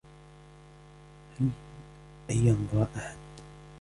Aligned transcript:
هل 1.39 1.49
أى 2.29 2.35
ينظر 2.37 2.83
أحد؟ 2.83 3.17